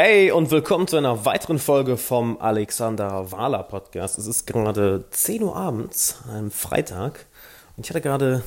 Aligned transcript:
Hey 0.00 0.30
und 0.30 0.52
willkommen 0.52 0.86
zu 0.86 0.96
einer 0.96 1.24
weiteren 1.24 1.58
Folge 1.58 1.96
vom 1.96 2.40
Alexander 2.40 3.32
Wahler 3.32 3.64
Podcast. 3.64 4.16
Es 4.16 4.28
ist 4.28 4.46
gerade 4.46 5.06
10 5.10 5.42
Uhr 5.42 5.56
abends, 5.56 6.20
einem 6.32 6.52
Freitag, 6.52 7.26
und 7.76 7.84
ich 7.84 7.90
hatte 7.90 8.00
gerade 8.00 8.44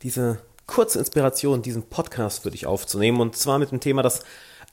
diese 0.00 0.38
kurze 0.66 0.98
Inspiration, 0.98 1.60
diesen 1.60 1.82
Podcast 1.82 2.42
für 2.42 2.50
dich 2.50 2.64
aufzunehmen, 2.66 3.20
und 3.20 3.36
zwar 3.36 3.58
mit 3.58 3.70
dem 3.70 3.80
Thema, 3.80 4.00
das 4.00 4.20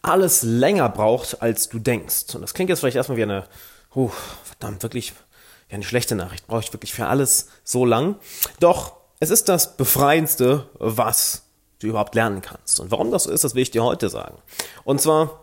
alles 0.04 0.42
länger 0.42 0.88
braucht, 0.88 1.42
als 1.42 1.68
du 1.68 1.80
denkst. 1.80 2.34
Und 2.34 2.40
das 2.44 2.54
klingt 2.54 2.70
jetzt 2.70 2.80
vielleicht 2.80 2.96
erstmal 2.96 3.18
wie 3.18 3.24
eine, 3.24 3.44
oh, 3.94 4.10
verdammt, 4.46 4.84
wirklich, 4.84 5.12
wie 5.68 5.76
eine 5.76 5.84
schlechte 5.84 6.16
Nachricht. 6.16 6.48
Brauche 6.48 6.62
ich 6.62 6.72
wirklich 6.72 6.94
für 6.94 7.08
alles 7.08 7.50
so 7.66 7.84
lang? 7.84 8.16
Doch, 8.62 8.94
es 9.20 9.32
ist 9.32 9.50
das 9.50 9.76
Befreiendste, 9.76 10.70
was 10.76 11.42
du 11.80 11.88
überhaupt 11.88 12.16
lernen 12.16 12.42
kannst. 12.42 12.80
Und 12.80 12.90
warum 12.90 13.12
das 13.12 13.26
so 13.26 13.32
ist, 13.32 13.44
das 13.44 13.54
will 13.54 13.64
ich 13.64 13.72
dir 13.72 13.84
heute 13.84 14.08
sagen. 14.08 14.38
Und 14.86 15.02
zwar, 15.02 15.41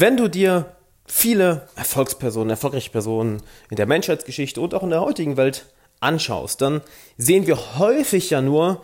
wenn 0.00 0.16
du 0.16 0.28
dir 0.28 0.76
viele 1.06 1.68
Erfolgspersonen, 1.76 2.50
erfolgreiche 2.50 2.90
Personen 2.90 3.42
in 3.70 3.76
der 3.76 3.86
Menschheitsgeschichte 3.86 4.60
und 4.60 4.74
auch 4.74 4.82
in 4.82 4.90
der 4.90 5.00
heutigen 5.00 5.36
Welt 5.36 5.66
anschaust, 6.00 6.60
dann 6.60 6.82
sehen 7.16 7.46
wir 7.46 7.78
häufig 7.78 8.30
ja 8.30 8.42
nur 8.42 8.82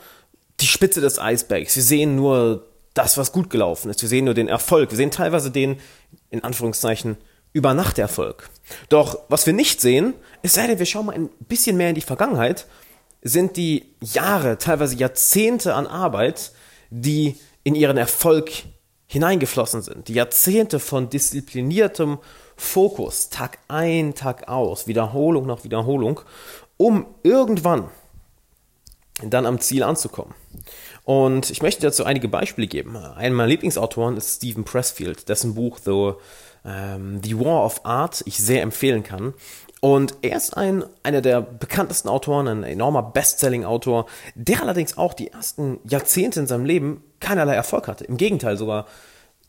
die 0.61 0.66
Spitze 0.66 1.01
des 1.01 1.19
Eisbergs. 1.19 1.77
Wir 1.77 1.83
sehen 1.83 2.16
nur 2.16 2.66
das, 2.95 3.19
was 3.19 3.33
gut 3.33 3.51
gelaufen 3.51 3.91
ist. 3.91 4.02
Wir 4.02 4.09
sehen 4.09 4.25
nur 4.25 4.35
den 4.35 4.48
Erfolg. 4.48 4.91
Wir 4.91 4.97
sehen 4.97 5.11
teilweise 5.11 5.51
den, 5.51 5.80
in 6.30 6.45
Anführungszeichen, 6.45 7.16
Übernachterfolg. 7.52 8.49
Doch 8.88 9.19
was 9.29 9.47
wir 9.47 9.52
nicht 9.52 9.80
sehen, 9.80 10.15
es 10.43 10.55
sei 10.55 10.66
denn, 10.66 10.79
wir 10.79 10.87
schauen 10.87 11.07
mal 11.07 11.15
ein 11.15 11.29
bisschen 11.41 11.77
mehr 11.77 11.91
in 11.91 11.95
die 11.95 12.01
Vergangenheit, 12.01 12.66
sind 13.23 13.57
die 13.57 13.95
Jahre, 14.01 14.59
teilweise 14.59 14.97
Jahrzehnte 14.97 15.74
an 15.74 15.87
Arbeit, 15.87 16.52
die 16.91 17.37
in 17.63 17.74
ihren 17.74 17.97
Erfolg 17.97 18.51
hineingeflossen 19.12 19.83
sind. 19.83 20.09
Die 20.09 20.15
Jahrzehnte 20.15 20.80
von 20.80 21.11
diszipliniertem 21.11 22.19
Fokus, 22.57 23.29
Tag 23.29 23.59
ein, 23.69 24.15
Tag 24.15 24.48
aus, 24.48 24.87
Wiederholung 24.87 25.45
nach 25.45 25.65
Wiederholung, 25.65 26.21
um 26.79 27.05
irgendwann 27.23 27.88
dann 29.23 29.45
am 29.45 29.60
Ziel 29.60 29.83
anzukommen. 29.83 30.35
Und 31.05 31.51
ich 31.51 31.60
möchte 31.60 31.83
dazu 31.83 32.05
einige 32.05 32.29
Beispiele 32.29 32.66
geben. 32.66 32.96
Einer 32.96 33.35
meiner 33.35 33.49
Lieblingsautoren 33.49 34.16
ist 34.16 34.37
Stephen 34.37 34.65
Pressfield, 34.65 35.29
dessen 35.29 35.55
Buch 35.55 35.79
The, 35.85 36.13
ähm, 36.65 37.21
The 37.23 37.38
War 37.38 37.66
of 37.66 37.85
Art 37.85 38.23
ich 38.24 38.38
sehr 38.38 38.63
empfehlen 38.63 39.02
kann. 39.02 39.35
Und 39.85 40.15
er 40.23 40.37
ist 40.37 40.57
ein, 40.57 40.85
einer 41.02 41.23
der 41.23 41.41
bekanntesten 41.41 42.09
Autoren, 42.09 42.47
ein 42.47 42.63
enormer 42.63 43.02
Bestselling-Autor, 43.02 44.07
der 44.37 44.63
allerdings 44.63 44.97
auch 44.97 45.13
die 45.13 45.33
ersten 45.33 45.80
Jahrzehnte 45.83 46.39
in 46.39 46.47
seinem 46.47 46.65
Leben 46.65 47.02
keinerlei 47.19 47.57
Erfolg 47.57 47.89
hatte. 47.89 48.05
Im 48.05 48.16
Gegenteil, 48.16 48.57
sogar 48.57 48.87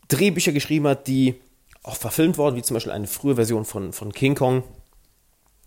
Drehbücher 0.08 0.50
geschrieben 0.50 0.88
hat, 0.88 1.06
die 1.06 1.40
auch 1.84 1.94
verfilmt 1.94 2.36
wurden, 2.36 2.56
wie 2.56 2.62
zum 2.62 2.74
Beispiel 2.74 2.90
eine 2.90 3.06
frühe 3.06 3.36
Version 3.36 3.64
von, 3.64 3.92
von 3.92 4.10
King 4.10 4.34
Kong, 4.34 4.64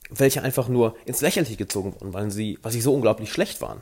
welche 0.09 0.43
einfach 0.43 0.67
nur 0.67 0.97
ins 1.05 1.21
Lächerliche 1.21 1.55
gezogen 1.55 1.93
wurden, 1.93 2.13
weil 2.13 2.29
sie, 2.29 2.59
weil 2.61 2.73
sie 2.73 2.81
so 2.81 2.93
unglaublich 2.93 3.31
schlecht 3.31 3.61
waren. 3.61 3.81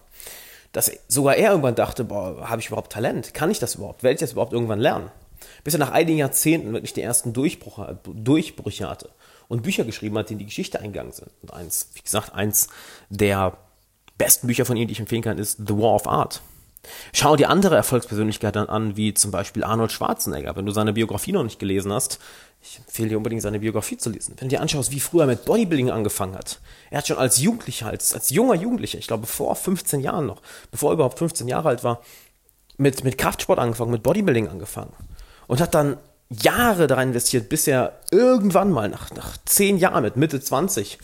Dass 0.72 0.92
sogar 1.08 1.36
er 1.36 1.50
irgendwann 1.50 1.74
dachte, 1.74 2.04
boah, 2.04 2.48
habe 2.48 2.62
ich 2.62 2.68
überhaupt 2.68 2.92
Talent? 2.92 3.34
Kann 3.34 3.50
ich 3.50 3.58
das 3.58 3.74
überhaupt? 3.74 4.04
Werde 4.04 4.14
ich 4.14 4.20
das 4.20 4.34
überhaupt 4.34 4.54
irgendwann 4.54 4.80
lernen? 4.80 5.10
Bis 5.64 5.74
er 5.74 5.80
nach 5.80 5.92
einigen 5.92 6.20
Jahrzehnten 6.20 6.74
wirklich 6.74 6.94
die 6.94 7.02
ersten 7.02 7.34
Durchbrüche, 7.34 7.98
Durchbrüche 8.04 8.88
hatte 8.88 9.10
und 9.48 9.64
Bücher 9.64 9.84
geschrieben 9.84 10.18
hat, 10.18 10.30
die 10.30 10.34
in 10.34 10.40
die 10.40 10.46
Geschichte 10.46 10.80
eingegangen 10.80 11.12
sind. 11.12 11.30
Und 11.42 11.54
eins, 11.54 11.90
wie 11.94 12.02
gesagt, 12.02 12.34
eins 12.34 12.68
der 13.10 13.58
besten 14.18 14.48
Bücher 14.48 14.66
von 14.66 14.78
ihm, 14.78 14.88
die 14.88 14.94
ich 14.94 15.00
empfehlen 15.00 15.22
kann, 15.22 15.38
ist 15.38 15.58
The 15.58 15.78
War 15.78 15.96
of 15.96 16.08
Art. 16.08 16.42
Schau 17.14 17.36
dir 17.36 17.50
andere 17.50 17.76
Erfolgspersönlichkeiten 17.76 18.70
an, 18.70 18.96
wie 18.96 19.14
zum 19.14 19.32
Beispiel 19.32 19.64
Arnold 19.64 19.92
Schwarzenegger. 19.92 20.56
Wenn 20.56 20.66
du 20.66 20.72
seine 20.72 20.94
Biografie 20.94 21.32
noch 21.32 21.44
nicht 21.44 21.60
gelesen 21.60 21.92
hast, 21.92 22.20
ich 22.62 22.80
empfehle 22.80 23.10
dir 23.10 23.18
unbedingt 23.18 23.42
seine 23.42 23.60
Biografie 23.60 23.98
zu 23.98 24.10
lesen. 24.10 24.36
Wenn 24.38 24.50
du 24.50 24.56
dir 24.56 24.62
anschaust, 24.62 24.92
wie 24.92 25.00
früher 25.00 25.24
er 25.24 25.28
mit 25.28 25.46
Bodybuilding 25.46 25.92
angefangen 25.92 26.36
hat. 26.36 26.60
Er 26.90 27.00
hat 27.00 27.08
schon 27.08 27.18
als 27.18 27.40
Jugendlicher, 27.40 27.88
als, 27.88 28.14
als 28.14 28.30
junger 28.30 28.56
Jugendlicher, 28.56 28.98
ich 28.98 29.08
glaube 29.08 29.28
vor 29.28 29.56
15 29.56 30.00
Jahren 30.00 30.26
noch, 30.26 30.42
bevor 30.72 30.92
er 30.92 30.94
überhaupt 30.96 31.20
15 31.20 31.48
Jahre 31.48 31.70
alt 31.70 31.84
war, 31.84 32.02
mit, 32.78 33.04
mit 33.04 33.18
Kraftsport 33.18 33.60
angefangen, 33.60 33.92
mit 33.92 34.04
Bodybuilding 34.04 34.48
angefangen. 34.48 34.94
Und 35.48 35.62
hat 35.62 35.76
dann 35.76 35.98
Jahre 36.30 36.88
daran 36.88 37.10
investiert, 37.10 37.50
bis 37.50 37.68
er 37.68 38.00
irgendwann 38.12 38.72
mal 38.72 38.90
nach, 38.90 39.12
nach 39.12 39.38
zehn 39.46 39.78
Jahren 39.78 40.04
mit 40.04 40.18
Mitte 40.18 40.42
20 40.42 40.98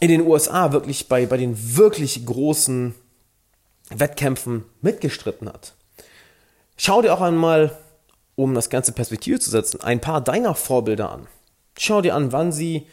in 0.00 0.08
den 0.08 0.26
USA 0.26 0.72
wirklich 0.72 1.08
bei, 1.08 1.26
bei 1.26 1.36
den 1.36 1.76
wirklich 1.76 2.24
großen 2.24 2.94
Wettkämpfen 3.90 4.64
mitgestritten 4.80 5.48
hat. 5.48 5.74
Schau 6.76 7.02
dir 7.02 7.12
auch 7.12 7.20
einmal, 7.20 7.76
um 8.36 8.54
das 8.54 8.70
ganze 8.70 8.92
Perspektive 8.92 9.40
zu 9.40 9.50
setzen, 9.50 9.80
ein 9.80 10.00
paar 10.00 10.20
deiner 10.20 10.54
Vorbilder 10.54 11.10
an. 11.10 11.26
Schau 11.76 12.02
dir 12.02 12.14
an, 12.14 12.30
wann 12.32 12.52
sie 12.52 12.86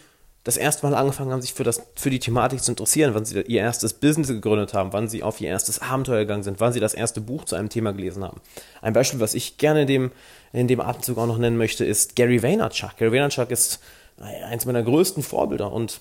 das 0.45 0.57
erste 0.57 0.85
Mal 0.85 0.95
angefangen 0.95 1.31
haben, 1.31 1.41
sich 1.41 1.56
für, 1.56 1.63
das, 1.63 1.81
für 1.95 2.11
die 2.11 2.19
Thematik 2.19 2.61
zu 2.61 2.72
interessieren, 2.72 3.16
wann 3.16 3.25
sie 3.25 3.41
ihr 3.41 3.61
erstes 3.61 3.94
Business 3.94 4.28
gegründet 4.28 4.75
haben, 4.75 4.94
wann 4.94 5.09
sie 5.09 5.23
auf 5.23 5.41
ihr 5.41 5.50
erstes 5.50 5.81
Abenteuer 5.81 6.19
gegangen 6.19 6.44
sind, 6.44 6.59
wann 6.59 6.72
sie 6.72 6.79
das 6.79 6.94
erste 6.94 7.19
Buch 7.19 7.45
zu 7.45 7.56
einem 7.56 7.69
Thema 7.69 7.94
gelesen 7.94 8.23
haben. 8.23 8.39
Ein 8.84 8.94
Beispiel, 8.94 9.19
was 9.19 9.34
ich 9.34 9.57
gerne 9.57 9.81
in 9.81 9.88
dem, 9.88 10.11
in 10.53 10.67
dem 10.67 10.81
Atemzug 10.81 11.17
auch 11.17 11.25
noch 11.25 11.39
nennen 11.39 11.57
möchte, 11.57 11.84
ist 11.84 12.16
Gary 12.16 12.44
Vaynerchuk. 12.44 12.95
Gary 12.97 13.11
Vaynerchuk 13.11 13.50
ist 13.50 13.79
eins 14.19 14.67
meiner 14.67 14.84
größten 14.84 15.23
Vorbilder 15.23 15.72
und 15.72 16.00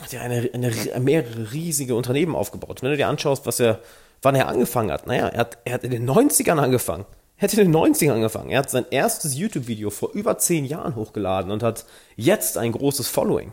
hat 0.00 0.12
ja 0.14 0.22
eine, 0.22 0.48
eine, 0.54 0.72
mehrere 1.00 1.52
riesige 1.52 1.94
Unternehmen 1.94 2.34
aufgebaut. 2.34 2.82
Wenn 2.82 2.92
du 2.92 2.96
dir 2.96 3.08
anschaust, 3.08 3.44
was 3.44 3.60
er, 3.60 3.80
wann 4.22 4.36
er 4.36 4.48
angefangen 4.48 4.90
hat, 4.90 5.06
naja, 5.06 5.28
er 5.28 5.38
hat, 5.38 5.58
er 5.66 5.74
hat 5.74 5.84
in 5.84 5.90
den 5.90 6.08
90ern 6.08 6.58
angefangen. 6.58 7.04
Hat 7.40 7.54
in 7.54 7.72
den 7.72 7.74
90ern 7.74 8.12
angefangen. 8.12 8.50
Er 8.50 8.58
hat 8.58 8.70
sein 8.70 8.84
erstes 8.90 9.34
YouTube-Video 9.34 9.88
vor 9.90 10.10
über 10.12 10.36
zehn 10.36 10.66
Jahren 10.66 10.94
hochgeladen 10.94 11.50
und 11.50 11.62
hat 11.62 11.86
jetzt 12.16 12.58
ein 12.58 12.72
großes 12.72 13.08
Following. 13.08 13.52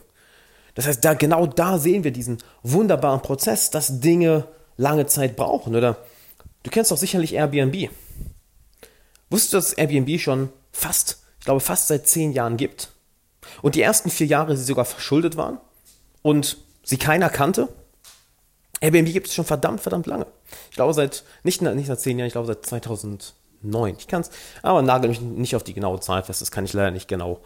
Das 0.75 0.85
heißt, 0.85 1.03
da, 1.03 1.13
genau 1.13 1.47
da 1.47 1.79
sehen 1.79 2.03
wir 2.03 2.11
diesen 2.11 2.37
wunderbaren 2.63 3.21
Prozess, 3.21 3.71
dass 3.71 4.01
Dinge 4.01 4.45
lange 4.75 5.07
Zeit 5.07 5.35
brauchen. 5.37 5.75
Oder 5.75 5.97
du 6.63 6.69
kennst 6.69 6.91
doch 6.91 6.97
sicherlich 6.97 7.33
Airbnb. 7.33 7.89
Wusstest 9.29 9.53
du, 9.53 9.57
dass 9.57 9.73
Airbnb 9.73 10.19
schon 10.19 10.49
fast, 10.71 11.23
ich 11.39 11.45
glaube, 11.45 11.61
fast 11.61 11.87
seit 11.87 12.07
zehn 12.07 12.33
Jahren 12.33 12.57
gibt? 12.57 12.91
Und 13.61 13.75
die 13.75 13.81
ersten 13.81 14.09
vier 14.09 14.27
Jahre 14.27 14.57
sie 14.57 14.65
sogar 14.65 14.85
verschuldet 14.85 15.37
waren 15.37 15.59
und 16.21 16.57
sie 16.83 16.97
keiner 16.97 17.29
kannte? 17.29 17.69
Airbnb 18.81 19.11
gibt 19.11 19.27
es 19.27 19.33
schon 19.33 19.45
verdammt, 19.45 19.79
verdammt 19.79 20.07
lange. 20.07 20.27
Ich 20.69 20.75
glaube 20.75 20.93
seit, 20.93 21.23
nicht, 21.43 21.61
nicht 21.61 21.87
seit 21.87 22.01
zehn 22.01 22.19
Jahren, 22.19 22.27
ich 22.27 22.33
glaube 22.33 22.47
seit 22.47 22.65
2000, 22.65 23.33
neun. 23.61 23.95
Ich 23.97 24.07
kann 24.07 24.21
es, 24.21 24.29
aber 24.61 24.81
nagel 24.81 25.09
mich 25.09 25.21
nicht 25.21 25.55
auf 25.55 25.63
die 25.63 25.73
genaue 25.73 25.99
Zahl 25.99 26.23
fest, 26.23 26.41
das 26.41 26.51
kann 26.51 26.65
ich 26.65 26.73
leider 26.73 26.91
nicht 26.91 27.07
genau, 27.07 27.41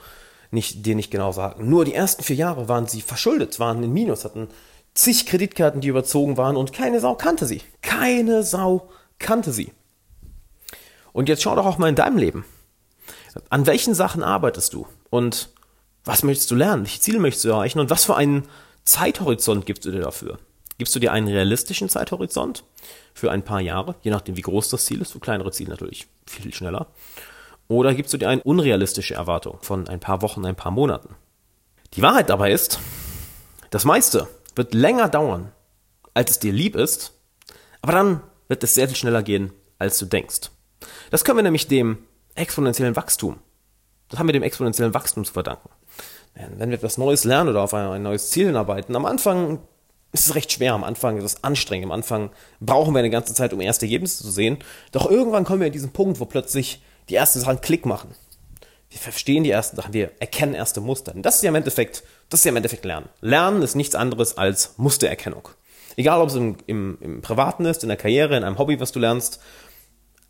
nicht, 0.51 0.85
dir 0.85 0.95
nicht 0.95 1.11
genau 1.11 1.31
sagen. 1.31 1.69
Nur 1.69 1.85
die 1.85 1.93
ersten 1.93 2.23
vier 2.23 2.35
Jahre 2.35 2.67
waren 2.67 2.87
sie 2.87 3.01
verschuldet, 3.01 3.59
waren 3.59 3.83
in 3.83 3.93
Minus, 3.93 4.25
hatten 4.25 4.47
zig 4.93 5.25
Kreditkarten, 5.25 5.81
die 5.81 5.87
überzogen 5.87 6.37
waren 6.37 6.57
und 6.57 6.73
keine 6.73 6.99
Sau 6.99 7.15
kannte 7.15 7.45
sie. 7.45 7.61
Keine 7.81 8.43
Sau 8.43 8.89
kannte 9.19 9.51
sie. 9.51 9.71
Und 11.13 11.29
jetzt 11.29 11.43
schau 11.43 11.55
doch 11.55 11.65
auch 11.65 11.77
mal 11.77 11.89
in 11.89 11.95
deinem 11.95 12.17
Leben. 12.17 12.45
An 13.49 13.65
welchen 13.65 13.93
Sachen 13.93 14.23
arbeitest 14.23 14.73
du? 14.73 14.87
Und 15.09 15.49
was 16.03 16.23
möchtest 16.23 16.51
du 16.51 16.55
lernen? 16.55 16.83
Welche 16.83 16.99
Ziele 16.99 17.19
möchtest 17.19 17.45
du 17.45 17.49
erreichen? 17.49 17.79
Und 17.79 17.89
was 17.89 18.05
für 18.05 18.15
einen 18.15 18.47
Zeithorizont 18.83 19.65
gibst 19.65 19.85
du 19.85 19.91
dir 19.91 20.01
dafür? 20.01 20.39
Gibst 20.81 20.95
du 20.95 20.99
dir 20.99 21.11
einen 21.11 21.27
realistischen 21.27 21.89
Zeithorizont 21.89 22.63
für 23.13 23.29
ein 23.29 23.43
paar 23.43 23.61
Jahre, 23.61 23.93
je 24.01 24.09
nachdem 24.09 24.35
wie 24.35 24.41
groß 24.41 24.69
das 24.69 24.85
Ziel 24.85 24.99
ist, 24.99 25.11
für 25.11 25.19
kleinere 25.19 25.51
Ziele 25.51 25.69
natürlich 25.69 26.07
viel 26.25 26.51
schneller. 26.55 26.87
Oder 27.67 27.93
gibst 27.93 28.11
du 28.13 28.17
dir 28.17 28.29
eine 28.29 28.41
unrealistische 28.41 29.13
Erwartung 29.13 29.59
von 29.61 29.87
ein 29.87 29.99
paar 29.99 30.23
Wochen, 30.23 30.43
ein 30.43 30.55
paar 30.55 30.71
Monaten? 30.71 31.13
Die 31.93 32.01
Wahrheit 32.01 32.31
dabei 32.31 32.51
ist, 32.51 32.79
das 33.69 33.85
meiste 33.85 34.27
wird 34.55 34.73
länger 34.73 35.07
dauern, 35.07 35.51
als 36.15 36.31
es 36.31 36.39
dir 36.39 36.51
lieb 36.51 36.75
ist, 36.75 37.13
aber 37.83 37.91
dann 37.91 38.21
wird 38.47 38.63
es 38.63 38.73
sehr 38.73 38.87
viel 38.87 38.97
schneller 38.97 39.21
gehen, 39.21 39.53
als 39.77 39.99
du 39.99 40.07
denkst. 40.07 40.49
Das 41.11 41.23
können 41.23 41.37
wir 41.37 41.43
nämlich 41.43 41.67
dem 41.67 41.99
exponentiellen 42.33 42.95
Wachstum, 42.95 43.37
das 44.09 44.17
haben 44.17 44.27
wir 44.27 44.33
dem 44.33 44.41
exponentiellen 44.41 44.95
Wachstum 44.95 45.25
zu 45.25 45.33
verdanken. 45.33 45.69
Wenn 46.33 46.71
wir 46.71 46.77
etwas 46.77 46.97
Neues 46.97 47.23
lernen 47.23 47.51
oder 47.51 47.61
auf 47.61 47.73
ein 47.75 48.01
neues 48.01 48.31
Ziel 48.31 48.47
hinarbeiten, 48.47 48.95
am 48.95 49.05
Anfang 49.05 49.59
es 50.11 50.27
ist 50.27 50.35
recht 50.35 50.51
schwer 50.51 50.73
am 50.73 50.83
Anfang, 50.83 51.17
es 51.17 51.23
ist 51.23 51.43
anstrengend. 51.45 51.85
Am 51.85 51.91
Anfang 51.91 52.31
brauchen 52.59 52.93
wir 52.93 52.99
eine 52.99 53.09
ganze 53.09 53.33
Zeit, 53.33 53.53
um 53.53 53.61
erste 53.61 53.85
Ergebnisse 53.85 54.23
zu 54.23 54.31
sehen. 54.31 54.57
Doch 54.91 55.09
irgendwann 55.09 55.45
kommen 55.45 55.61
wir 55.61 55.67
in 55.67 55.73
diesen 55.73 55.91
Punkt, 55.91 56.19
wo 56.19 56.25
plötzlich 56.25 56.81
die 57.09 57.15
ersten 57.15 57.39
Sachen 57.39 57.61
Klick 57.61 57.85
machen. 57.85 58.09
Wir 58.89 58.99
verstehen 58.99 59.45
die 59.45 59.51
ersten 59.51 59.77
Sachen, 59.77 59.93
wir 59.93 60.11
erkennen 60.19 60.53
erste 60.53 60.81
Muster. 60.81 61.15
Und 61.15 61.21
das 61.25 61.35
ist 61.35 61.43
ja 61.43 61.49
im 61.49 61.55
Endeffekt, 61.55 62.03
das 62.29 62.41
ist 62.41 62.43
ja 62.43 62.49
im 62.49 62.57
Endeffekt 62.57 62.83
Lernen. 62.83 63.07
Lernen 63.21 63.61
ist 63.61 63.75
nichts 63.75 63.95
anderes 63.95 64.37
als 64.37 64.73
Mustererkennung. 64.77 65.47
Egal, 65.95 66.19
ob 66.19 66.27
es 66.27 66.35
im, 66.35 66.57
im, 66.67 66.97
im 66.99 67.21
Privaten 67.21 67.63
ist, 67.63 67.83
in 67.83 67.89
der 67.89 67.97
Karriere, 67.97 68.35
in 68.35 68.43
einem 68.43 68.57
Hobby, 68.57 68.79
was 68.81 68.91
du 68.91 68.99
lernst. 68.99 69.39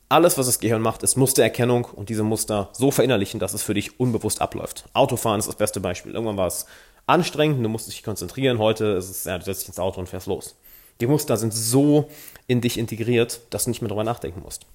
Alles, 0.10 0.38
was 0.38 0.46
das 0.46 0.60
Gehirn 0.60 0.82
macht, 0.82 1.02
ist 1.02 1.16
Mustererkennung 1.16 1.86
und 1.86 2.10
diese 2.10 2.24
Muster 2.24 2.70
so 2.74 2.92
verinnerlichen, 2.92 3.40
dass 3.40 3.54
es 3.54 3.64
für 3.64 3.74
dich 3.74 4.00
unbewusst 4.00 4.42
abläuft. 4.42 4.86
Autofahren 4.94 5.40
ist 5.40 5.48
das 5.48 5.56
beste 5.56 5.80
Beispiel. 5.80 6.14
Irgendwann 6.14 6.38
war 6.38 6.48
es 6.48 6.68
anstrengend, 7.08 7.64
du 7.64 7.70
musst 7.70 7.88
dich 7.88 8.04
konzentrieren. 8.04 8.60
Heute 8.60 8.86
ist 8.86 9.10
es, 9.10 9.24
ja, 9.24 9.38
du 9.38 9.46
setzt 9.46 9.62
dich 9.62 9.70
ins 9.70 9.80
Auto 9.80 10.00
und 10.00 10.08
fährst 10.08 10.28
los. 10.28 10.56
Die 11.02 11.08
Muster 11.08 11.36
sind 11.36 11.54
so 11.54 12.10
in 12.48 12.62
dich 12.62 12.78
integriert, 12.78 13.42
dass 13.50 13.64
du 13.64 13.72
nicht 13.72 13.82
mehr 13.82 13.90
drüber 13.90 14.04
nachdenken 14.04 14.42
musst. 14.42 14.68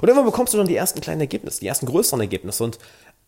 Und 0.00 0.08
irgendwann 0.08 0.26
bekommst 0.26 0.54
du 0.54 0.58
dann 0.58 0.68
die 0.68 0.76
ersten 0.76 1.00
kleinen 1.00 1.20
Ergebnisse, 1.20 1.60
die 1.60 1.66
ersten 1.66 1.86
größeren 1.86 2.20
Ergebnisse. 2.20 2.62
Und 2.62 2.78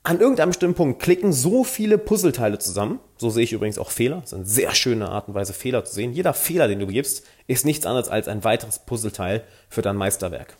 an 0.04 0.20
irgendeinem 0.20 0.50
bestimmten 0.50 0.76
Punkt 0.76 1.02
klicken 1.02 1.32
so 1.32 1.64
viele 1.64 1.98
Puzzleteile 1.98 2.58
zusammen. 2.58 3.00
So 3.16 3.30
sehe 3.30 3.42
ich 3.42 3.52
übrigens 3.52 3.78
auch 3.78 3.90
Fehler. 3.90 4.16
Das 4.20 4.32
ist 4.32 4.34
eine 4.34 4.44
sehr 4.44 4.74
schöne 4.74 5.08
Art 5.08 5.28
und 5.28 5.34
Weise, 5.34 5.52
Fehler 5.52 5.84
zu 5.84 5.94
sehen. 5.94 6.12
Jeder 6.12 6.34
Fehler, 6.34 6.68
den 6.68 6.78
du 6.78 6.86
begibst, 6.86 7.24
ist 7.46 7.64
nichts 7.64 7.86
anderes 7.86 8.08
als 8.08 8.28
ein 8.28 8.44
weiteres 8.44 8.78
Puzzleteil 8.80 9.42
für 9.68 9.82
dein 9.82 9.96
Meisterwerk. 9.96 10.56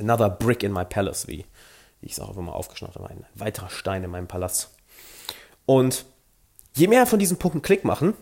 Another 0.00 0.30
brick 0.30 0.62
in 0.62 0.72
my 0.72 0.84
palace, 0.84 1.28
wie, 1.28 1.44
wie 2.00 2.06
ich 2.06 2.12
es 2.12 2.20
auch 2.20 2.36
immer 2.36 2.54
aufgeschnappt 2.54 2.96
habe. 2.96 3.10
Ein 3.10 3.26
weiterer 3.34 3.70
Stein 3.70 4.02
in 4.02 4.10
meinem 4.10 4.28
Palast. 4.28 4.70
Und 5.66 6.06
je 6.78 6.88
mehr 6.88 7.06
von 7.06 7.18
diesen 7.18 7.36
Punkten 7.36 7.62
Klick 7.62 7.84
machen, 7.84 8.14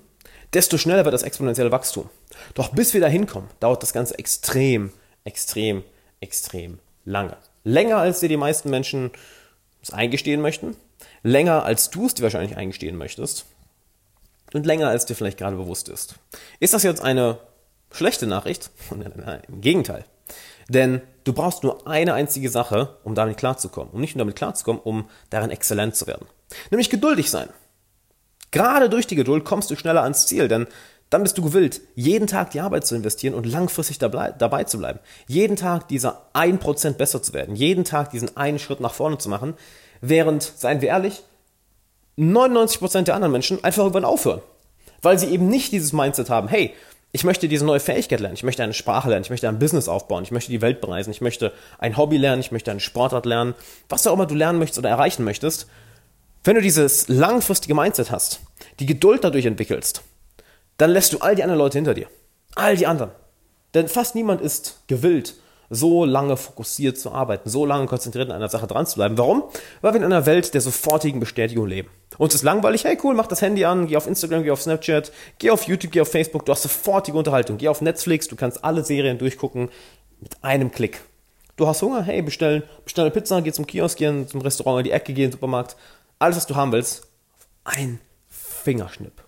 desto 0.52 0.78
schneller 0.78 1.04
wird 1.04 1.14
das 1.14 1.22
exponentielle 1.22 1.72
Wachstum. 1.72 2.08
Doch 2.54 2.70
bis 2.70 2.94
wir 2.94 3.00
da 3.00 3.08
hinkommen, 3.08 3.50
dauert 3.60 3.82
das 3.82 3.92
Ganze 3.92 4.18
extrem, 4.18 4.92
extrem, 5.24 5.82
extrem 6.20 6.78
lange. 7.04 7.36
Länger, 7.64 7.98
als 7.98 8.20
dir 8.20 8.28
die 8.28 8.36
meisten 8.36 8.70
Menschen 8.70 9.10
es 9.82 9.92
eingestehen 9.92 10.40
möchten. 10.40 10.76
Länger, 11.22 11.64
als 11.64 11.90
du 11.90 12.06
es 12.06 12.14
dir 12.14 12.22
wahrscheinlich 12.22 12.56
eingestehen 12.56 12.96
möchtest. 12.96 13.46
Und 14.52 14.64
länger, 14.64 14.88
als 14.88 15.06
dir 15.06 15.14
vielleicht 15.14 15.38
gerade 15.38 15.56
bewusst 15.56 15.88
ist. 15.88 16.14
Ist 16.60 16.72
das 16.72 16.84
jetzt 16.84 17.02
eine 17.02 17.38
schlechte 17.90 18.26
Nachricht? 18.26 18.70
Nein, 18.90 19.42
im 19.48 19.60
Gegenteil. 19.60 20.04
Denn 20.68 21.00
du 21.24 21.32
brauchst 21.32 21.62
nur 21.62 21.86
eine 21.86 22.14
einzige 22.14 22.48
Sache, 22.48 22.96
um 23.04 23.14
damit 23.14 23.36
klarzukommen. 23.36 23.92
Um 23.92 24.00
nicht 24.00 24.14
nur 24.14 24.24
damit 24.24 24.36
klarzukommen, 24.36 24.80
um 24.82 25.08
darin 25.30 25.50
exzellent 25.50 25.96
zu 25.96 26.06
werden. 26.06 26.26
Nämlich 26.70 26.90
geduldig 26.90 27.30
sein. 27.30 27.48
Gerade 28.56 28.88
durch 28.88 29.06
die 29.06 29.16
Geduld 29.16 29.44
kommst 29.44 29.70
du 29.70 29.76
schneller 29.76 30.02
ans 30.02 30.26
Ziel, 30.26 30.48
denn 30.48 30.66
dann 31.10 31.22
bist 31.22 31.36
du 31.36 31.42
gewillt, 31.42 31.82
jeden 31.94 32.26
Tag 32.26 32.52
die 32.52 32.60
Arbeit 32.60 32.86
zu 32.86 32.96
investieren 32.96 33.34
und 33.34 33.44
langfristig 33.44 33.98
dabei, 33.98 34.64
zu 34.64 34.78
bleiben. 34.78 34.98
Jeden 35.28 35.56
Tag 35.56 35.88
dieser 35.88 36.22
1% 36.32 36.92
besser 36.92 37.22
zu 37.22 37.34
werden. 37.34 37.54
Jeden 37.54 37.84
Tag 37.84 38.12
diesen 38.12 38.34
einen 38.34 38.58
Schritt 38.58 38.80
nach 38.80 38.94
vorne 38.94 39.18
zu 39.18 39.28
machen. 39.28 39.52
Während, 40.00 40.42
seien 40.42 40.80
wir 40.80 40.88
ehrlich, 40.88 41.22
99% 42.16 43.02
der 43.02 43.14
anderen 43.14 43.32
Menschen 43.32 43.62
einfach 43.62 43.82
irgendwann 43.82 44.06
aufhören. 44.06 44.40
Weil 45.02 45.18
sie 45.18 45.26
eben 45.26 45.48
nicht 45.48 45.72
dieses 45.72 45.92
Mindset 45.92 46.30
haben, 46.30 46.48
hey, 46.48 46.72
ich 47.12 47.24
möchte 47.24 47.48
diese 47.48 47.66
neue 47.66 47.80
Fähigkeit 47.80 48.20
lernen, 48.20 48.36
ich 48.36 48.42
möchte 48.42 48.62
eine 48.62 48.72
Sprache 48.72 49.10
lernen, 49.10 49.24
ich 49.24 49.30
möchte 49.30 49.50
ein 49.50 49.58
Business 49.58 49.86
aufbauen, 49.86 50.22
ich 50.24 50.30
möchte 50.30 50.50
die 50.50 50.62
Welt 50.62 50.80
bereisen, 50.80 51.10
ich 51.10 51.20
möchte 51.20 51.52
ein 51.78 51.98
Hobby 51.98 52.16
lernen, 52.16 52.40
ich 52.40 52.52
möchte 52.52 52.70
eine 52.70 52.80
Sportart 52.80 53.26
lernen, 53.26 53.54
was 53.90 54.06
auch 54.06 54.14
immer 54.14 54.24
du 54.24 54.34
lernen 54.34 54.58
möchtest 54.58 54.78
oder 54.78 54.88
erreichen 54.88 55.24
möchtest. 55.24 55.66
Wenn 56.42 56.54
du 56.54 56.62
dieses 56.62 57.08
langfristige 57.08 57.74
Mindset 57.74 58.10
hast, 58.10 58.40
die 58.80 58.86
Geduld 58.86 59.24
dadurch 59.24 59.46
entwickelst, 59.46 60.02
dann 60.78 60.90
lässt 60.90 61.12
du 61.12 61.18
all 61.18 61.34
die 61.34 61.42
anderen 61.42 61.58
Leute 61.58 61.78
hinter 61.78 61.94
dir. 61.94 62.08
All 62.54 62.76
die 62.76 62.86
anderen. 62.86 63.10
Denn 63.74 63.88
fast 63.88 64.14
niemand 64.14 64.40
ist 64.40 64.82
gewillt, 64.86 65.34
so 65.68 66.04
lange 66.04 66.36
fokussiert 66.36 66.98
zu 66.98 67.10
arbeiten, 67.10 67.50
so 67.50 67.66
lange 67.66 67.86
konzentriert 67.86 68.30
an 68.30 68.36
einer 68.36 68.48
Sache 68.48 68.66
dran 68.66 68.86
zu 68.86 68.96
bleiben. 68.96 69.18
Warum? 69.18 69.44
Weil 69.80 69.92
wir 69.92 69.98
in 69.98 70.04
einer 70.04 70.26
Welt 70.26 70.54
der 70.54 70.60
sofortigen 70.60 71.20
Bestätigung 71.20 71.66
leben. 71.66 71.88
Uns 72.18 72.34
ist 72.34 72.42
langweilig, 72.42 72.84
hey 72.84 72.96
cool, 73.02 73.14
mach 73.14 73.26
das 73.26 73.42
Handy 73.42 73.64
an, 73.64 73.86
geh 73.86 73.96
auf 73.96 74.06
Instagram, 74.06 74.44
geh 74.44 74.50
auf 74.50 74.62
Snapchat, 74.62 75.12
geh 75.38 75.50
auf 75.50 75.64
YouTube, 75.64 75.92
geh 75.92 76.00
auf 76.00 76.10
Facebook, 76.10 76.46
du 76.46 76.52
hast 76.52 76.62
sofortige 76.62 77.18
Unterhaltung, 77.18 77.58
geh 77.58 77.68
auf 77.68 77.80
Netflix, 77.80 78.28
du 78.28 78.36
kannst 78.36 78.64
alle 78.64 78.84
Serien 78.84 79.18
durchgucken 79.18 79.70
mit 80.20 80.42
einem 80.42 80.70
Klick. 80.70 81.00
Du 81.56 81.66
hast 81.66 81.82
Hunger, 81.82 82.02
hey, 82.02 82.22
bestellen, 82.22 82.62
bestell 82.84 83.04
eine 83.04 83.10
Pizza, 83.10 83.40
geh 83.42 83.52
zum 83.52 83.66
Kiosk, 83.66 83.98
geh 83.98 84.26
zum 84.26 84.40
Restaurant 84.40 84.80
in 84.80 84.84
die 84.84 84.90
Ecke, 84.92 85.12
geh 85.12 85.24
in 85.24 85.30
den 85.30 85.32
Supermarkt. 85.32 85.76
Alles, 86.18 86.36
was 86.36 86.46
du 86.46 86.54
haben 86.54 86.72
willst, 86.72 87.08
ein 87.64 87.98
Fingerschnipp. 88.66 89.22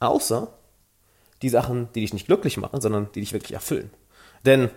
Außer 0.00 0.48
die 1.42 1.48
Sachen, 1.48 1.88
die 1.94 2.00
dich 2.00 2.12
nicht 2.12 2.26
glücklich 2.26 2.56
machen, 2.56 2.80
sondern 2.80 3.08
die 3.14 3.20
dich 3.20 3.32
wirklich 3.32 3.52
erfüllen. 3.52 3.90
Denn 4.44 4.68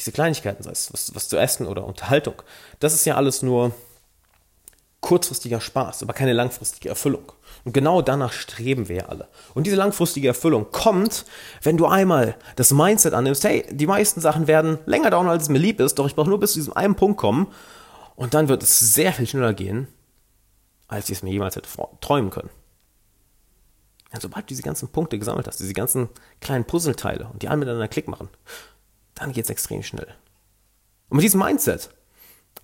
diese 0.00 0.10
Kleinigkeiten, 0.10 0.64
sei 0.64 0.72
es 0.72 0.92
was, 0.92 1.14
was 1.14 1.28
zu 1.28 1.36
essen 1.36 1.68
oder 1.68 1.84
Unterhaltung, 1.84 2.42
das 2.80 2.92
ist 2.92 3.04
ja 3.04 3.14
alles 3.14 3.42
nur 3.42 3.72
kurzfristiger 5.02 5.60
Spaß, 5.60 6.02
aber 6.02 6.14
keine 6.14 6.32
langfristige 6.32 6.88
Erfüllung. 6.88 7.30
Und 7.64 7.74
genau 7.74 8.02
danach 8.02 8.32
streben 8.32 8.88
wir 8.88 8.96
ja 8.96 9.06
alle. 9.06 9.28
Und 9.54 9.68
diese 9.68 9.76
langfristige 9.76 10.26
Erfüllung 10.26 10.72
kommt, 10.72 11.26
wenn 11.62 11.76
du 11.76 11.86
einmal 11.86 12.34
das 12.56 12.72
Mindset 12.72 13.14
annimmst, 13.14 13.44
hey, 13.44 13.64
die 13.70 13.86
meisten 13.86 14.20
Sachen 14.20 14.48
werden 14.48 14.80
länger 14.86 15.10
dauern, 15.10 15.28
als 15.28 15.44
es 15.44 15.48
mir 15.48 15.58
lieb 15.58 15.78
ist, 15.78 16.00
doch 16.00 16.06
ich 16.06 16.16
brauche 16.16 16.28
nur 16.28 16.40
bis 16.40 16.54
zu 16.54 16.58
diesem 16.58 16.72
einen 16.72 16.96
Punkt 16.96 17.18
kommen 17.18 17.52
und 18.16 18.34
dann 18.34 18.48
wird 18.48 18.64
es 18.64 18.80
sehr 18.80 19.12
viel 19.12 19.28
schneller 19.28 19.54
gehen, 19.54 19.86
als 20.88 21.08
ich 21.08 21.18
es 21.18 21.22
mir 21.22 21.30
jemals 21.30 21.54
hätte 21.54 21.68
träumen 22.00 22.30
können. 22.30 22.50
Ja, 24.12 24.20
sobald 24.20 24.46
du 24.46 24.48
diese 24.48 24.62
ganzen 24.62 24.88
Punkte 24.88 25.18
gesammelt 25.18 25.46
hast, 25.46 25.60
diese 25.60 25.72
ganzen 25.72 26.08
kleinen 26.40 26.64
Puzzleteile 26.64 27.28
und 27.32 27.42
die 27.42 27.48
alle 27.48 27.58
miteinander 27.58 27.88
Klick 27.88 28.08
machen, 28.08 28.28
dann 29.14 29.32
geht 29.32 29.44
es 29.44 29.50
extrem 29.50 29.82
schnell. 29.82 30.08
Und 31.08 31.16
mit 31.16 31.24
diesem 31.24 31.40
Mindset 31.40 31.90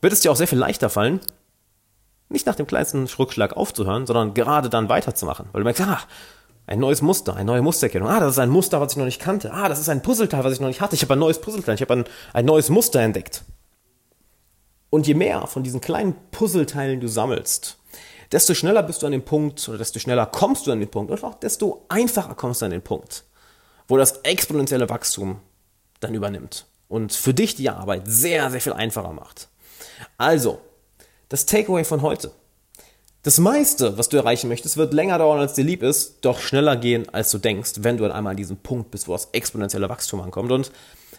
wird 0.00 0.12
es 0.12 0.20
dir 0.20 0.32
auch 0.32 0.37
sehr 0.37 0.48
viel 0.48 0.58
leichter 0.58 0.90
fallen, 0.90 1.20
nicht 2.28 2.46
nach 2.46 2.56
dem 2.56 2.66
kleinsten 2.66 3.06
Rückschlag 3.06 3.56
aufzuhören, 3.56 4.06
sondern 4.06 4.34
gerade 4.34 4.69
dann 4.69 4.88
weiterzumachen. 4.88 5.48
Weil 5.52 5.60
du 5.60 5.64
merkst, 5.64 5.82
ah, 5.82 6.00
ein 6.66 6.81
neues 6.81 7.00
Muster, 7.00 7.37
eine 7.37 7.44
neue 7.44 7.62
Mustererkennung. 7.62 8.08
Ah, 8.08 8.19
das 8.19 8.32
ist 8.32 8.38
ein 8.38 8.50
Muster, 8.50 8.81
was 8.81 8.93
ich 8.93 8.98
noch 8.98 9.04
nicht 9.04 9.20
kannte. 9.20 9.52
Ah, 9.52 9.69
das 9.69 9.78
ist 9.78 9.88
ein 9.88 10.02
Puzzleteil, 10.02 10.43
was 10.43 10.52
ich 10.52 10.60
noch 10.60 10.69
nicht 10.69 10.81
hatte. 10.81 10.96
Ich 10.96 11.02
habe 11.02 11.14
ein 11.14 11.20
neues 11.20 11.40
Puzzleteil, 11.40 11.76
ich 11.76 11.81
habe 11.81 11.94
ein, 11.94 12.04
ein 12.32 12.44
neues 12.44 12.69
Muster 12.69 13.00
entdeckt. 13.00 13.44
Und 14.90 15.06
je 15.06 15.14
mehr 15.14 15.46
von 15.46 15.62
diesen 15.62 15.81
kleinen 15.81 16.16
Puzzleteilen 16.32 17.00
du 17.00 17.08
sammelst, 17.08 17.78
desto 18.32 18.55
schneller 18.55 18.82
bist 18.82 19.02
du 19.02 19.06
an 19.06 19.12
dem 19.12 19.25
Punkt 19.25 19.69
oder 19.69 19.78
desto 19.78 19.99
schneller 19.99 20.26
kommst 20.26 20.67
du 20.67 20.73
an 20.73 20.81
den 20.81 20.90
Punkt 20.90 21.11
und 21.11 21.23
auch 21.25 21.34
desto 21.34 21.84
einfacher 21.88 22.34
kommst 22.34 22.62
du 22.62 22.67
an 22.67 22.70
den 22.73 22.82
Punkt, 22.82 23.25
wo 23.88 23.96
das 23.96 24.19
exponentielle 24.23 24.88
Wachstum 24.88 25.40
dann 26.00 26.14
übernimmt 26.14 26.67
und 26.88 27.12
für 27.12 27.34
dich 27.34 27.55
die 27.55 27.70
Arbeit 27.70 28.02
sehr, 28.06 28.50
sehr 28.50 28.61
viel 28.61 28.73
einfacher 28.73 29.12
macht. 29.12 29.49
Also, 30.19 30.61
das 31.28 31.46
Takeaway 31.46 31.84
von 31.84 32.02
heute. 32.02 32.31
Das 33.23 33.38
meiste, 33.38 33.99
was 33.99 34.08
du 34.08 34.17
erreichen 34.17 34.46
möchtest, 34.46 34.76
wird 34.76 34.94
länger 34.94 35.19
dauern, 35.19 35.40
als 35.40 35.55
dir 35.55 35.64
lieb 35.64 35.82
ist, 35.82 36.19
doch 36.20 36.38
schneller 36.38 36.76
gehen, 36.76 37.08
als 37.12 37.31
du 37.32 37.38
denkst, 37.38 37.72
wenn 37.79 37.96
du 37.96 38.05
dann 38.05 38.12
einmal 38.12 38.31
an 38.32 38.37
diesem 38.37 38.56
Punkt 38.56 38.93
bist, 38.93 39.08
wo 39.08 39.12
das 39.12 39.31
exponentielle 39.32 39.88
Wachstum 39.88 40.20
ankommt. 40.20 40.52
Und 40.52 40.70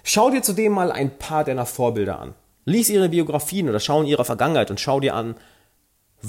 schau 0.03 0.29
dir 0.29 0.41
zudem 0.41 0.71
mal 0.71 0.89
ein 0.89 1.17
paar 1.17 1.43
deiner 1.43 1.65
Vorbilder 1.65 2.19
an. 2.19 2.33
Lies 2.63 2.89
ihre 2.89 3.09
Biografien 3.09 3.67
oder 3.67 3.81
schau 3.81 4.01
in 4.01 4.07
ihrer 4.07 4.23
Vergangenheit 4.23 4.71
und 4.71 4.79
schau 4.79 5.01
dir 5.01 5.15
an, 5.15 5.35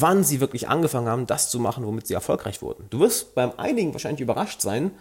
wann 0.01 0.25
sie 0.25 0.41
wirklich 0.41 0.69
angefangen 0.69 1.09
haben, 1.09 1.27
das 1.27 1.51
zu 1.51 1.59
machen, 1.59 1.85
womit 1.85 2.07
sie 2.07 2.15
erfolgreich 2.15 2.63
wurden. 2.63 2.87
Du 2.91 3.01
wirst 3.01 3.35
beim 3.35 3.53
einigen 3.57 3.93
wahrscheinlich 3.93 4.21
überrascht 4.21 4.61
sein, 4.61 4.93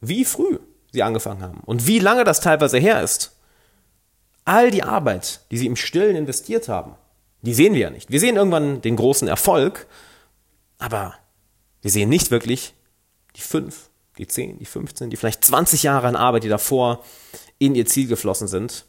wie 0.00 0.24
früh 0.24 0.58
sie 0.92 1.02
angefangen 1.02 1.42
haben 1.42 1.60
und 1.64 1.86
wie 1.86 1.98
lange 1.98 2.24
das 2.24 2.40
teilweise 2.40 2.78
her 2.78 3.02
ist. 3.02 3.36
All 4.44 4.70
die 4.70 4.82
Arbeit, 4.82 5.40
die 5.50 5.58
sie 5.58 5.66
im 5.66 5.76
Stillen 5.76 6.16
investiert 6.16 6.68
haben, 6.68 6.94
die 7.42 7.54
sehen 7.54 7.74
wir 7.74 7.80
ja 7.80 7.90
nicht. 7.90 8.10
Wir 8.10 8.20
sehen 8.20 8.36
irgendwann 8.36 8.80
den 8.80 8.96
großen 8.96 9.28
Erfolg, 9.28 9.86
aber 10.78 11.14
wir 11.82 11.90
sehen 11.90 12.08
nicht 12.08 12.30
wirklich 12.30 12.74
die 13.36 13.40
fünf, 13.40 13.90
die 14.18 14.26
zehn, 14.26 14.58
die 14.58 14.64
15, 14.64 15.10
die 15.10 15.16
vielleicht 15.16 15.44
20 15.44 15.82
Jahre 15.82 16.06
an 16.06 16.16
Arbeit, 16.16 16.44
die 16.44 16.48
davor 16.48 17.04
in 17.58 17.74
ihr 17.74 17.86
Ziel 17.86 18.08
geflossen 18.08 18.48
sind. 18.48 18.86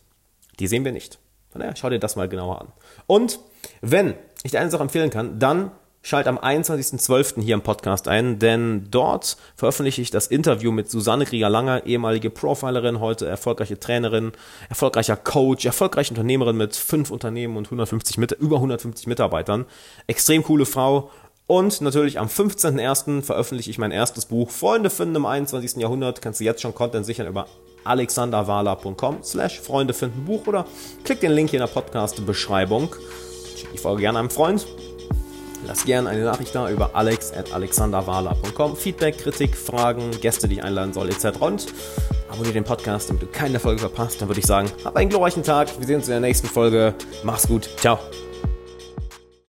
Die 0.59 0.67
sehen 0.67 0.86
wir 0.86 0.91
nicht. 0.91 1.19
Naja, 1.53 1.75
schau 1.75 1.89
dir 1.89 2.00
das 2.00 2.15
mal 2.15 2.29
genauer 2.29 2.62
an. 2.62 2.71
Und 3.07 3.39
wenn 3.81 4.13
ich 4.44 4.51
dir 4.51 4.60
eine 4.60 4.72
Sache 4.72 4.84
empfehlen 4.84 5.10
kann, 5.10 5.39
dann 5.39 5.72
schalt 6.08 6.27
am 6.27 6.38
21.12. 6.38 7.41
hier 7.41 7.56
im 7.56 7.62
Podcast 7.62 8.08
ein, 8.08 8.39
denn 8.39 8.88
dort 8.89 9.36
veröffentliche 9.58 10.01
ich 10.01 10.10
das 10.10 10.27
Interview 10.27 10.72
mit 10.72 10.89
Susanne 10.89 11.25
Krieger-Langer, 11.25 11.86
ehemalige 11.86 12.29
Profilerin, 12.29 13.01
heute 13.01 13.27
erfolgreiche 13.27 13.77
Trainerin, 13.77 14.32
erfolgreicher 14.70 15.17
Coach, 15.17 15.65
erfolgreiche 15.65 16.12
Unternehmerin 16.12 16.56
mit 16.56 16.75
fünf 16.77 17.12
Unternehmen 17.12 17.58
und 17.58 17.65
150 17.65 18.17
mit, 18.17 18.32
über 18.32 18.58
150 18.58 19.08
Mitarbeitern. 19.08 19.65
Extrem 20.08 20.44
coole 20.44 20.65
Frau. 20.65 21.12
Und 21.46 21.79
natürlich 21.79 22.20
am 22.20 22.27
15.01. 22.27 23.22
veröffentliche 23.22 23.70
ich 23.70 23.77
mein 23.77 23.91
erstes 23.91 24.25
Buch 24.25 24.50
Freunde 24.50 24.89
finden 24.89 25.15
im 25.15 25.25
21. 25.25 25.77
Jahrhundert. 25.77 26.22
Kannst 26.22 26.41
du 26.41 26.44
jetzt 26.44 26.62
schon 26.62 26.75
Content 26.75 27.06
sichern 27.06 27.27
über 27.27 27.48
alexanderwala.com 27.86 29.24
slash 29.24 29.62
Freunde 29.62 29.94
finden 29.94 30.25
Buch 30.25 30.46
oder 30.48 30.65
klick 31.06 31.22
den 31.22 31.32
Link 31.32 31.50
hier 31.50 31.62
in 31.62 31.65
der 31.65 31.74
Podcast-Beschreibung. 31.74 32.94
Schick 33.57 33.71
die 33.71 33.77
Folge 33.77 34.01
gerne 34.01 34.19
einem 34.19 34.29
Freund. 34.29 34.65
Lass 35.65 35.85
gerne 35.85 36.09
eine 36.09 36.23
Nachricht 36.23 36.53
da 36.53 36.69
über 36.69 36.95
alex.alexanderwala.com. 36.95 38.77
Feedback, 38.77 39.17
Kritik, 39.17 39.57
Fragen, 39.57 40.11
Gäste, 40.21 40.47
die 40.47 40.55
ich 40.55 40.63
einladen 40.63 40.93
soll, 40.93 41.09
etc. 41.09 41.39
Und 41.39 41.67
abonniere 42.29 42.53
den 42.53 42.63
Podcast, 42.63 43.09
damit 43.09 43.23
du 43.23 43.27
keine 43.27 43.59
Folge 43.59 43.79
verpasst. 43.79 44.21
Dann 44.21 44.29
würde 44.29 44.39
ich 44.39 44.45
sagen, 44.45 44.69
hab 44.85 44.95
einen 44.95 45.09
glorreichen 45.09 45.43
Tag. 45.43 45.67
Wir 45.79 45.87
sehen 45.87 45.97
uns 45.97 46.07
in 46.07 46.11
der 46.11 46.21
nächsten 46.21 46.47
Folge. 46.47 46.93
Mach's 47.23 47.47
gut. 47.47 47.69
Ciao. 47.77 47.99